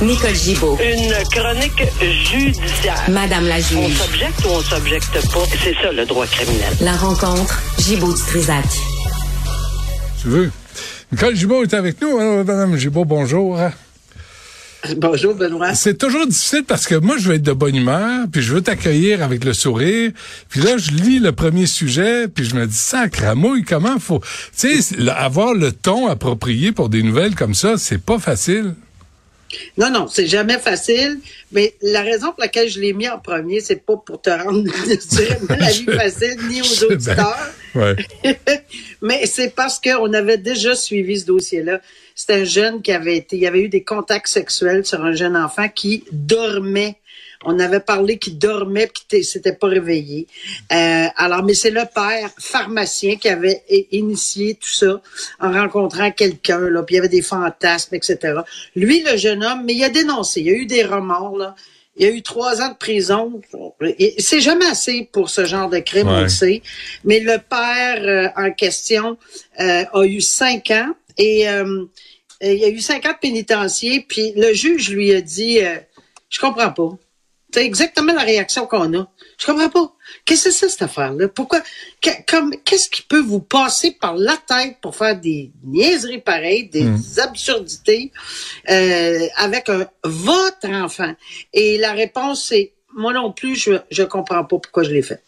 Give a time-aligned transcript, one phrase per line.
[0.00, 0.78] Nicole Gibaud.
[0.80, 3.02] Une chronique judiciaire.
[3.10, 3.96] Madame la On juge.
[3.96, 5.44] s'objecte ou on s'objecte pas?
[5.62, 6.72] C'est ça le droit criminel.
[6.80, 8.64] La rencontre Gibaud-Strisac.
[10.22, 10.52] Tu veux?
[11.10, 12.16] Nicole Gibault est avec nous.
[12.16, 13.58] Alors, Madame Gibault, bonjour.
[14.98, 15.74] Bonjour, Benoît.
[15.74, 18.60] C'est toujours difficile parce que moi, je veux être de bonne humeur, puis je veux
[18.60, 20.12] t'accueillir avec le sourire.
[20.48, 24.20] Puis là, je lis le premier sujet, puis je me dis, sacramouille, comment faut...
[24.56, 28.74] Tu sais, avoir le ton approprié pour des nouvelles comme ça, c'est pas facile.
[29.76, 31.18] Non, non, c'est jamais facile,
[31.52, 34.64] mais la raison pour laquelle je l'ai mis en premier, c'est pas pour te rendre
[35.58, 36.96] la vie facile ni aux bien.
[36.96, 37.94] auditeurs, Ouais.
[39.02, 41.80] mais c'est parce qu'on avait déjà suivi ce dossier-là.
[42.14, 45.12] C'est un jeune qui avait été, il y avait eu des contacts sexuels sur un
[45.12, 46.96] jeune enfant qui dormait.
[47.44, 50.26] On avait parlé qu'il dormait puis qu'il s'était pas réveillé.
[50.72, 55.00] Euh, alors, mais c'est le père pharmacien qui avait initié tout ça
[55.40, 58.40] en rencontrant quelqu'un, là, puis il y avait des fantasmes, etc.
[58.74, 61.54] Lui, le jeune homme, mais il a dénoncé, il y a eu des remords, là.
[61.98, 63.40] Il y a eu trois ans de prison.
[63.98, 66.62] Et C'est jamais assez pour ce genre de crime, on le sait.
[67.02, 69.18] Mais le père euh, en question
[69.58, 71.84] euh, a eu cinq ans et euh,
[72.40, 74.06] il y a eu cinq ans de pénitencier.
[74.08, 75.76] Puis le juge lui a dit, euh,
[76.30, 76.90] je comprends pas.
[77.58, 79.08] C'est exactement la réaction qu'on a.
[79.36, 79.92] Je comprends pas.
[80.24, 81.26] Qu'est-ce que c'est ça, cette affaire-là?
[81.26, 81.60] Pourquoi?
[82.00, 86.68] que- comme, qu'est-ce qui peut vous passer par la tête pour faire des niaiseries pareilles,
[86.68, 86.84] des
[87.18, 88.12] absurdités,
[88.70, 91.12] euh, avec un, votre enfant?
[91.52, 95.22] Et la réponse, c'est, moi non plus, je, je comprends pas pourquoi je l'ai fait.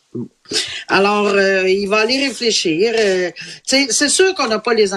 [0.89, 2.93] Alors, euh, il va aller réfléchir.
[2.99, 3.31] Euh,
[3.65, 4.89] c'est sûr qu'on n'a pas les,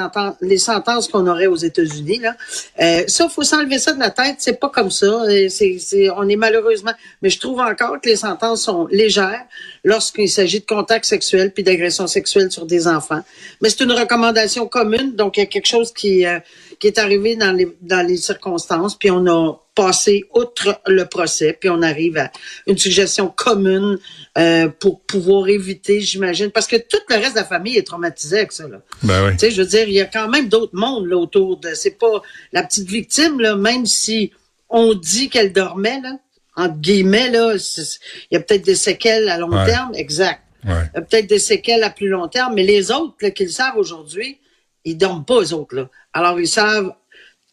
[0.42, 2.18] les sentences qu'on aurait aux États-Unis.
[2.18, 2.36] Là,
[2.82, 4.38] euh, ça, faut s'enlever ça de la tête.
[4.40, 5.06] C'est pas comme ça.
[5.06, 9.46] Euh, C'est, c'est, on est malheureusement, mais je trouve encore que les sentences sont légères
[9.84, 13.22] lorsqu'il s'agit de contacts sexuels puis d'agressions sexuelles sur des enfants.
[13.62, 16.40] Mais c'est une recommandation commune, donc il y a quelque chose qui euh,
[16.80, 21.58] qui est arrivé dans les dans les circonstances, puis on a passé outre le procès,
[21.60, 22.32] puis on arrive à
[22.68, 23.98] une suggestion commune
[24.38, 28.38] euh, pour pouvoir éviter, j'imagine, parce que tout le reste de la famille est traumatisé
[28.38, 28.68] avec ça.
[28.68, 28.82] Là.
[29.02, 29.32] Ben oui.
[29.34, 31.74] Tu sais, je veux dire, il y a quand même d'autres mondes là, autour de.
[31.74, 32.22] C'est pas
[32.52, 34.32] la petite victime, là, même si
[34.70, 36.18] on dit qu'elle dormait, là,
[36.56, 39.66] entre guillemets, là, il y a peut-être des séquelles à long Ouais.
[39.66, 40.42] terme, exact.
[40.66, 40.72] Ouais.
[40.94, 43.44] Il y a peut-être des séquelles à plus long terme, mais les autres là, qui
[43.44, 44.38] le savent aujourd'hui,
[44.86, 45.76] ils dorment pas, eux autres.
[45.76, 45.90] Là.
[46.14, 46.94] Alors, ils savent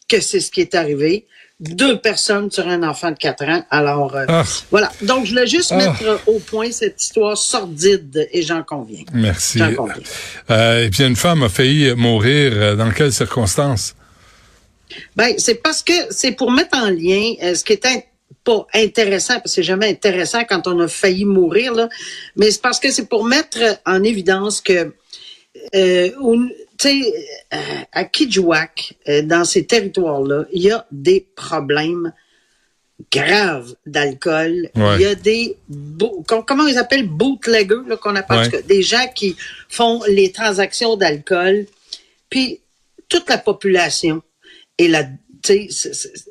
[0.07, 1.25] que c'est ce qui est arrivé.
[1.61, 3.63] Deux personnes sur un enfant de 4 ans.
[3.69, 4.43] Alors, euh, Ah.
[4.71, 4.91] voilà.
[5.03, 5.77] Donc, je voulais juste Ah.
[5.77, 9.03] mettre au point cette histoire sordide, et j'en conviens.
[9.13, 9.59] Merci.
[9.59, 9.95] J'en conviens.
[10.49, 12.51] Euh, et puis une femme a failli mourir.
[12.55, 13.95] euh, Dans quelles circonstances?
[15.15, 18.07] Ben, c'est parce que c'est pour mettre en lien euh, ce qui est
[18.43, 21.87] pas intéressant, parce que c'est jamais intéressant quand on a failli mourir, là,
[22.35, 24.93] mais c'est parce que c'est pour mettre en évidence que,
[25.75, 26.09] euh,
[26.81, 27.13] tu sais,
[27.53, 27.57] euh,
[27.91, 32.11] à Kijouak, euh, dans ces territoires-là, il y a des problèmes
[33.11, 34.69] graves d'alcool.
[34.75, 34.95] Ouais.
[34.95, 35.57] Il y a des,
[36.47, 38.63] comment ils appellent, bootleggers, là, qu'on appelle, Ouais.
[38.63, 39.35] des gens qui
[39.69, 41.65] font les transactions d'alcool.
[42.29, 42.61] Puis
[43.09, 44.23] toute la population
[44.77, 45.03] est la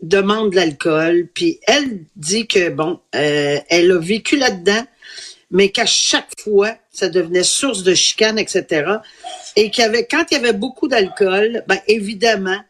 [0.03, 1.29] demande de l'alcool.
[1.33, 4.85] Puis elle dit que bon, euh, elle a vécu là-dedans,
[5.51, 8.99] mais qu'à chaque fois, ça devenait source de chicane, etc.
[9.57, 12.61] Et qu'il y avait, quand il y avait beaucoup d'alcool, ben évidemment,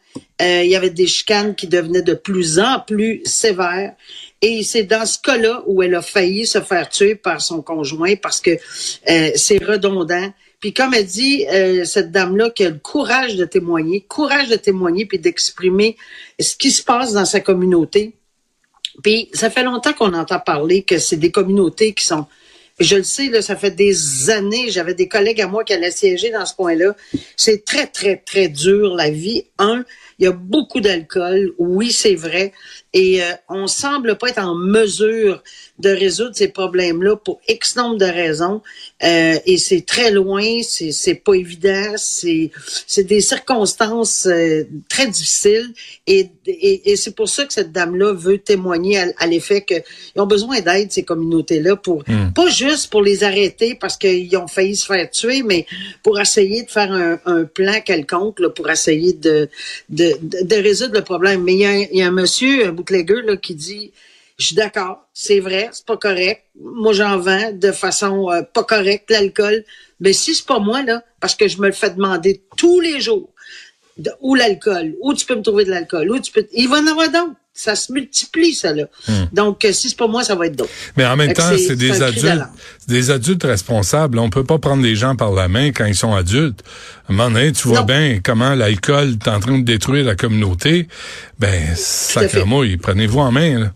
[0.41, 3.93] euh, il y avait des chicanes qui devenaient de plus en plus sévères.
[4.41, 8.15] Et c'est dans ce cas-là où elle a failli se faire tuer par son conjoint
[8.15, 8.51] parce que
[9.09, 10.33] euh, c'est redondant.
[10.59, 14.55] Puis comme elle dit, euh, cette dame-là qui a le courage de témoigner, courage de
[14.55, 15.95] témoigner puis d'exprimer
[16.39, 18.13] ce qui se passe dans sa communauté.
[19.03, 22.25] Puis ça fait longtemps qu'on entend parler que c'est des communautés qui sont
[22.81, 25.91] je le sais, là, ça fait des années, j'avais des collègues à moi qui allaient
[25.91, 26.95] siéger dans ce coin-là.
[27.35, 29.45] C'est très, très, très dur, la vie.
[29.57, 29.85] Un,
[30.19, 32.53] il y a beaucoup d'alcool, oui, c'est vrai.
[32.93, 35.41] Et euh, on semble pas être en mesure
[35.79, 38.61] de résoudre ces problèmes-là pour X nombre de raisons.
[39.03, 42.51] Euh, et c'est très loin, c'est pas évident, c'est
[42.97, 45.73] des circonstances euh, très difficiles.
[46.05, 49.83] Et, et, et c'est pour ça que cette dame-là veut témoigner à, à l'effet qu'ils
[50.17, 52.03] ont besoin d'aide, ces communautés-là, pour
[52.35, 55.65] pas juste pour les arrêter parce qu'ils ont failli se faire tuer, mais
[56.03, 59.49] pour essayer de faire un, plan quelconque, là, pour essayer de,
[60.51, 61.43] résoudre le problème.
[61.43, 63.91] Mais il y a, un- monsieur, un bootlegger, là, qui dit
[64.37, 66.41] je suis d'accord, c'est vrai, c'est pas correct.
[66.59, 69.63] Moi, j'en vends de façon euh, pas correcte l'alcool.
[69.99, 72.99] Mais si c'est pas moi, là, parce que je me le fais demander tous les
[72.99, 73.29] jours,
[73.97, 76.47] de- où l'alcool, où tu peux me trouver de l'alcool, où tu peux.
[76.53, 77.35] Il va en avoir d'autres.
[77.53, 78.85] Ça se multiplie, ça, là.
[79.07, 79.25] Hmm.
[79.33, 80.71] Donc, euh, si c'est pas moi, ça va être d'autres.
[80.95, 82.43] Mais en même Fait temps, c'est- des adultes,
[82.87, 84.17] des adultes responsables.
[84.19, 86.61] On peut pas prendre les gens par la main quand ils sont adultes.
[87.09, 87.85] À un moment donné, tu vois Non.
[87.85, 90.87] bien comment l'alcool est en train de détruire la communauté.
[91.39, 93.73] Ben, sacrément, prenez-vous en main, là.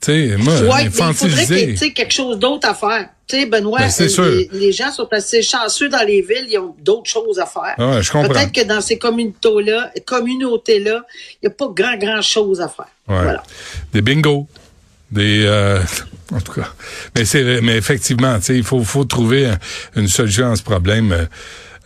[0.00, 3.08] Tu sais, moi, Ouais, mais il faudrait qu'il y ait quelque chose d'autre à faire.
[3.26, 6.58] Tu sais, Benoît, Ben, euh, les, les gens sont assez chanceux dans les villes, ils
[6.58, 7.74] ont d'autres choses à faire.
[7.78, 8.28] Ouais, je comprends.
[8.28, 11.02] Peut-être que dans ces communautés-là, communautés-là,
[11.42, 12.86] il n'y a pas grand, grand chose à faire.
[13.08, 13.22] Ouais.
[13.22, 13.42] Voilà.
[13.92, 14.46] Des bingos.
[15.10, 15.78] Des euh,
[16.34, 16.72] en tout cas.
[17.16, 19.58] Mais c'est mais effectivement, tu sais, il faut faut trouver un-
[19.96, 21.28] une solution à ce problème.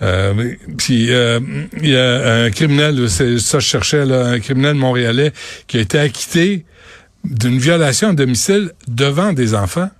[0.02, 1.40] euh, puis euh,
[1.82, 5.32] il y a un criminel, c'est ça que je cherchais là, un criminel montréalais
[5.66, 6.64] qui a été acquitté
[7.24, 9.90] d'une violation à domicile devant des enfants.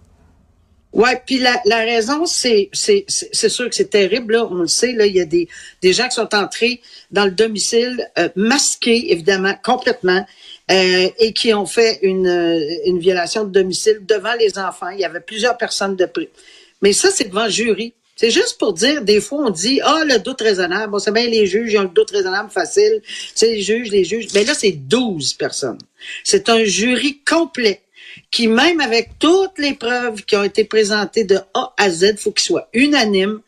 [0.95, 3.05] Ouais, puis la, la raison, c'est c'est
[3.49, 5.47] sûr que c'est terrible là, on le sait là, il y a des
[5.83, 6.81] des gens qui sont entrés
[7.11, 10.25] dans le domicile euh, masqués évidemment complètement
[10.71, 14.89] euh, et qui ont fait une euh, une violation de domicile devant les enfants.
[14.89, 16.31] Il y avait plusieurs personnes de près.
[16.81, 17.93] Mais ça c'est devant le jury.
[18.17, 20.91] C'est juste pour dire, des fois, on dit, ah, le doute raisonnable.
[20.91, 23.01] Bon, c'est bien les juges, ils ont le doute raisonnable facile.
[23.33, 24.27] C'est les juges, les juges.
[24.35, 25.79] Mais là, c'est 12 personnes.
[26.25, 27.81] C'est un jury complet
[28.31, 32.33] qui, même avec toutes les preuves qui ont été présentées de A à Z, faut
[32.33, 33.41] qu'ils soient unanimes.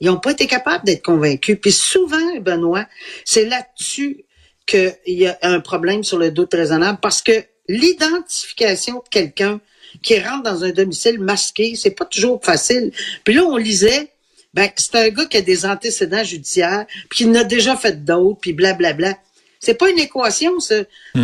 [0.00, 1.58] Ils n'ont pas été capables d'être convaincus.
[1.60, 2.86] Puis souvent, Benoît,
[3.24, 4.24] c'est là-dessus
[4.66, 9.60] qu'il y a un problème sur le doute raisonnable parce que l'identification de quelqu'un
[10.02, 12.92] qui rentre dans un domicile masqué, c'est pas toujours facile.
[13.24, 14.10] Puis là, on lisait,
[14.54, 18.40] ben, c'est un gars qui a des antécédents judiciaires, puis qui en déjà fait d'autres,
[18.40, 19.18] puis blablabla.
[19.64, 20.74] C'est pas une équation, ça.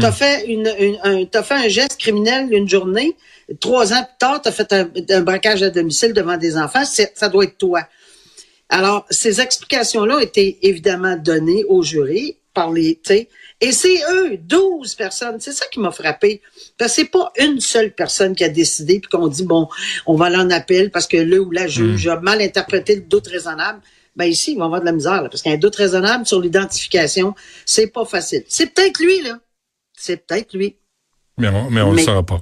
[0.00, 3.16] T'as fait une, une- un, t'as fait un geste criminel une journée,
[3.60, 7.12] trois ans plus tard, t'as fait un, un braquage à domicile devant des enfants, c'est-
[7.18, 7.80] ça doit être toi.
[8.68, 13.00] Alors, ces explications-là ont été évidemment données au jury par les,
[13.60, 15.38] et c'est eux, 12 personnes.
[15.40, 16.40] C'est ça qui m'a frappé.
[16.76, 19.68] Parce que c'est pas une seule personne qui a décidé puis qu'on dit, bon,
[20.06, 23.00] on va aller en appel parce que le ou la juge a mal interprété le
[23.02, 23.80] doute raisonnable.
[24.18, 27.34] Ben ici, ils vont avoir de la misère, là, parce qu'un doute raisonnable sur l'identification,
[27.64, 28.42] c'est pas facile.
[28.48, 29.38] C'est peut-être lui, là.
[29.96, 30.76] C'est peut-être lui.
[31.38, 32.40] Mais on, mais on le saura pas.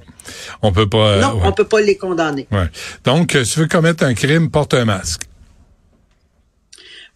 [0.62, 1.08] On peut pas.
[1.16, 1.42] euh, non, ouais.
[1.44, 2.48] on peut pas les condamner.
[2.50, 2.64] Ouais.
[3.04, 5.24] Donc, euh, si tu veux commettre un crime, porte un masque.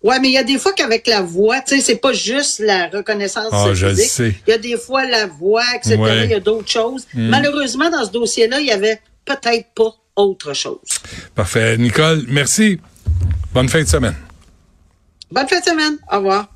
[0.03, 2.59] Ouais, mais il y a des fois qu'avec la voix, tu sais, c'est pas juste
[2.59, 4.11] la reconnaissance Ah, je le physique.
[4.11, 4.35] sais.
[4.47, 5.97] Il y a des fois la voix, etc.
[5.97, 6.25] Ouais.
[6.25, 7.07] Il y a d'autres choses.
[7.15, 10.79] Malheureusement, dans ce dossier-là, il y avait peut-être pas autre chose.
[11.35, 11.79] Parfait.
[11.79, 12.79] Nicole, merci.
[13.55, 14.17] Bonne fin de semaine.
[15.31, 15.99] Bonne fin de semaine.
[16.11, 16.49] Au revoir.